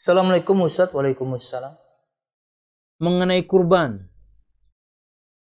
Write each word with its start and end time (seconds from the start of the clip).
Assalamualaikum 0.00 0.64
Ustaz. 0.64 0.96
Waalaikumsalam. 0.96 1.76
Mengenai 3.04 3.44
kurban. 3.44 4.08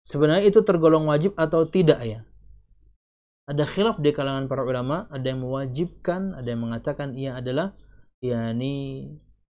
Sebenarnya 0.04 0.52
itu 0.52 0.60
tergolong 0.68 1.08
wajib 1.08 1.40
atau 1.40 1.64
tidak 1.72 2.04
ya? 2.04 2.28
Ada 3.48 3.64
khilaf 3.64 4.04
di 4.04 4.12
kalangan 4.12 4.52
para 4.52 4.68
ulama, 4.68 5.08
ada 5.08 5.24
yang 5.24 5.48
mewajibkan, 5.48 6.36
ada 6.36 6.52
yang 6.52 6.68
mengatakan 6.68 7.16
ia 7.16 7.40
adalah 7.40 7.72
yakni 8.20 9.08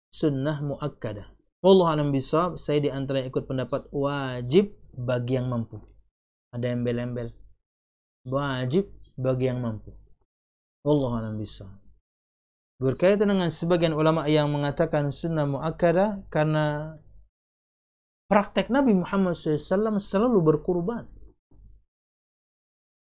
sunnah 0.09 0.65
muakkadah. 0.65 1.29
Wallahu 1.61 1.93
alam 1.93 2.09
bisa, 2.09 2.57
saya 2.57 2.81
di 2.81 2.89
antara 2.89 3.21
ikut 3.21 3.45
pendapat 3.45 3.93
wajib 3.93 4.81
bagi 4.97 5.37
yang 5.37 5.53
mampu. 5.53 5.77
Ada 6.57 6.73
embel-embel. 6.73 7.37
Wajib 8.25 8.89
bagi 9.13 9.45
yang 9.45 9.61
mampu. 9.61 9.93
Wallahu 10.89 11.21
alam 11.21 11.37
bisa. 11.37 11.69
Berkaitan 12.77 13.33
dengan 13.33 13.49
sebagian 13.49 13.97
ulama 13.97 14.29
yang 14.29 14.53
mengatakan 14.53 15.09
sunnah 15.09 15.49
muakkadah 15.49 16.29
karena 16.29 17.01
praktek 18.29 18.69
Nabi 18.69 18.93
Muhammad 18.93 19.33
SAW 19.33 19.97
selalu 19.97 20.45
berkurban. 20.45 21.09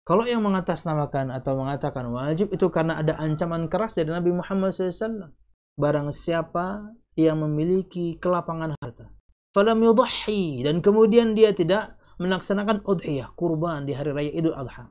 Kalau 0.09 0.25
yang 0.25 0.41
mengatasnamakan 0.43 1.29
atau 1.29 1.61
mengatakan 1.61 2.09
wajib 2.09 2.51
itu 2.57 2.73
karena 2.73 2.99
ada 2.99 3.21
ancaman 3.21 3.69
keras 3.69 3.93
dari 3.93 4.09
Nabi 4.09 4.33
Muhammad 4.33 4.73
SAW. 4.73 5.37
Barang 5.77 6.09
siapa 6.09 6.97
yang 7.15 7.45
memiliki 7.45 8.17
kelapangan 8.17 8.75
harta. 8.81 9.13
Falam 9.53 9.85
yudhi 9.85 10.65
dan 10.65 10.81
kemudian 10.81 11.37
dia 11.37 11.53
tidak 11.53 12.01
melaksanakan 12.17 12.81
udhiyah, 12.85 13.33
kurban 13.37 13.85
di 13.85 13.93
hari 13.93 14.11
raya 14.13 14.33
Idul 14.33 14.57
Adha. 14.57 14.89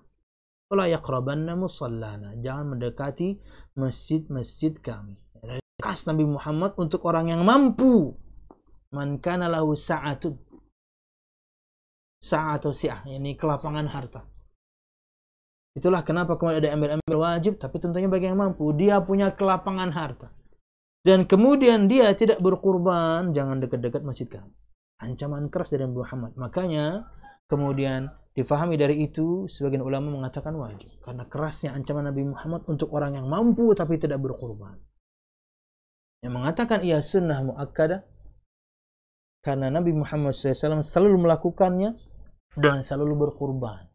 Fala 0.69 0.85
yaqrabanna 0.85 1.57
musallana. 1.57 2.37
Jangan 2.37 2.77
mendekati 2.77 3.41
masjid-masjid 3.73 4.77
kami. 4.77 5.17
Khas 5.81 6.05
Nabi 6.05 6.29
Muhammad 6.29 6.77
untuk 6.77 7.01
orang 7.09 7.33
yang 7.33 7.41
mampu. 7.41 8.13
Man 8.93 9.17
kana 9.17 9.49
lahu 9.49 9.73
sa'atun. 9.73 10.37
Sa'atu 12.21 12.69
si'ah, 12.69 13.07
yakni 13.07 13.39
kelapangan 13.39 13.87
harta 13.87 14.27
Itulah 15.79 16.03
kenapa 16.03 16.35
kemudian 16.35 16.59
ada 16.59 16.75
ambil-ambil 16.75 17.17
wajib, 17.23 17.55
tapi 17.55 17.79
tentunya 17.79 18.11
bagi 18.11 18.27
yang 18.27 18.35
mampu. 18.35 18.75
Dia 18.75 18.99
punya 18.99 19.31
kelapangan 19.31 19.93
harta. 19.95 20.27
Dan 21.05 21.23
kemudian 21.23 21.87
dia 21.87 22.11
tidak 22.17 22.43
berkurban, 22.43 23.31
jangan 23.31 23.63
dekat-dekat 23.63 24.03
masjid 24.03 24.27
kami. 24.27 24.51
Ancaman 24.99 25.47
keras 25.47 25.71
dari 25.71 25.87
Muhammad. 25.87 26.35
Makanya 26.35 27.07
kemudian 27.47 28.11
difahami 28.39 28.79
dari 28.79 29.03
itu, 29.03 29.51
sebagian 29.51 29.83
ulama 29.83 30.15
mengatakan 30.15 30.55
wajib. 30.55 30.87
Karena 31.03 31.27
kerasnya 31.27 31.75
ancaman 31.75 32.07
Nabi 32.07 32.23
Muhammad 32.23 32.63
untuk 32.71 32.87
orang 32.95 33.19
yang 33.19 33.27
mampu 33.27 33.75
tapi 33.75 33.99
tidak 33.99 34.23
berkurban. 34.23 34.79
Yang 36.23 36.33
mengatakan 36.39 36.79
ia 36.87 37.03
sunnah 37.03 37.43
mu'akkada, 37.43 38.07
karena 39.43 39.71
Nabi 39.71 39.95
Muhammad 39.95 40.35
SAW 40.35 40.83
selalu 40.83 41.27
melakukannya 41.27 41.95
dan 42.59 42.83
selalu 42.83 43.27
berkurban. 43.27 43.87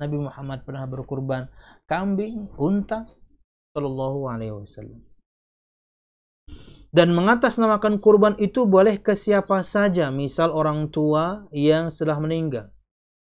Nabi 0.00 0.16
Muhammad 0.16 0.64
pernah 0.64 0.88
berkurban 0.88 1.52
kambing, 1.84 2.48
unta, 2.56 3.04
Sallallahu 3.76 4.20
Alaihi 4.26 4.56
Wasallam. 4.56 5.04
Dan 6.90 7.14
mengatasnamakan 7.14 8.02
kurban 8.02 8.34
itu 8.42 8.66
boleh 8.66 8.98
ke 8.98 9.14
siapa 9.14 9.62
saja, 9.62 10.10
misal 10.10 10.50
orang 10.50 10.90
tua 10.90 11.46
yang 11.54 11.92
sudah 11.92 12.18
meninggal. 12.18 12.72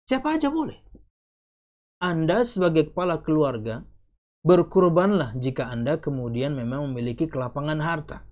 Siapa 0.03 0.35
aja 0.35 0.51
boleh. 0.51 0.83
Anda 2.03 2.43
sebagai 2.43 2.91
kepala 2.91 3.23
keluarga, 3.23 3.87
berkurbanlah 4.43 5.39
jika 5.39 5.71
Anda 5.71 5.95
kemudian 5.95 6.59
memang 6.59 6.91
memiliki 6.91 7.31
kelapangan 7.31 7.79
harta. 7.79 8.27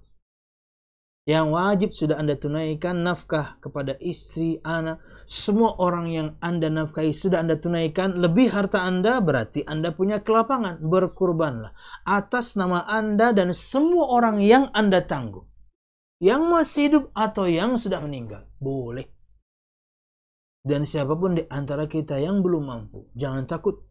Yang 1.23 1.47
wajib 1.53 1.89
sudah 1.95 2.17
Anda 2.19 2.35
tunaikan 2.35 3.07
nafkah 3.07 3.55
kepada 3.63 3.95
istri, 4.03 4.59
anak, 4.67 4.99
semua 5.31 5.79
orang 5.79 6.11
yang 6.11 6.29
Anda 6.43 6.67
nafkahi 6.67 7.15
sudah 7.15 7.39
Anda 7.39 7.55
tunaikan, 7.55 8.19
lebih 8.19 8.51
harta 8.51 8.83
Anda 8.83 9.23
berarti 9.23 9.63
Anda 9.63 9.95
punya 9.95 10.19
kelapangan, 10.19 10.83
berkurbanlah 10.83 11.71
atas 12.03 12.59
nama 12.59 12.83
Anda 12.83 13.31
dan 13.31 13.55
semua 13.55 14.11
orang 14.11 14.43
yang 14.43 14.67
Anda 14.75 15.05
tanggung. 15.07 15.47
Yang 16.19 16.41
masih 16.51 16.81
hidup 16.89 17.05
atau 17.15 17.47
yang 17.47 17.79
sudah 17.79 18.03
meninggal, 18.03 18.49
boleh. 18.59 19.20
Dan 20.61 20.85
siapa 20.85 21.17
pun 21.17 21.37
di 21.37 21.43
antara 21.49 21.89
kita 21.89 22.21
yang 22.21 22.45
belum 22.45 22.63
mampu, 22.69 23.09
jangan 23.17 23.49
takut. 23.49 23.81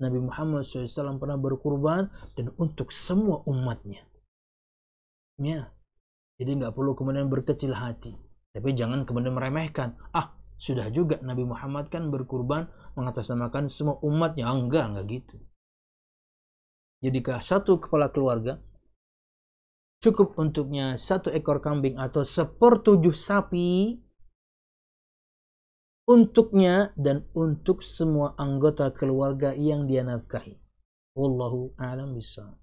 Nabi 0.00 0.16
Muhammad 0.16 0.64
SAW 0.64 1.20
pernah 1.20 1.36
berkurban 1.36 2.08
dan 2.32 2.52
untuk 2.56 2.88
semua 2.88 3.44
umatnya. 3.44 4.00
Ya. 5.36 5.72
Jadi 6.40 6.56
nggak 6.56 6.72
perlu 6.72 6.96
kemudian 6.96 7.28
berkecil 7.28 7.76
hati. 7.76 8.16
Tapi 8.56 8.72
jangan 8.72 9.04
kemudian 9.04 9.36
meremehkan. 9.36 10.00
Ah, 10.16 10.40
sudah 10.56 10.88
juga 10.88 11.20
Nabi 11.20 11.44
Muhammad 11.44 11.92
kan 11.92 12.08
berkurban 12.08 12.72
mengatasnamakan 12.96 13.68
semua 13.68 14.00
umatnya. 14.00 14.48
Ah, 14.48 14.56
enggak, 14.56 14.88
enggak 14.88 15.06
gitu. 15.20 15.36
Jadikah 17.04 17.44
satu 17.44 17.80
kepala 17.80 18.08
keluarga 18.08 18.60
cukup 20.00 20.32
untuknya 20.40 20.96
satu 20.96 21.28
ekor 21.28 21.60
kambing 21.60 22.00
atau 22.00 22.24
sepertujuh 22.24 23.12
sapi 23.12 24.00
untuknya 26.10 26.90
dan 26.98 27.22
untuk 27.38 27.86
semua 27.86 28.34
anggota 28.34 28.90
keluarga 28.90 29.54
yang 29.54 29.86
dia 29.86 30.02
nafkahi. 30.02 30.58
Wallahu 31.14 31.78
a'lam 31.78 32.18
bishawab. 32.18 32.58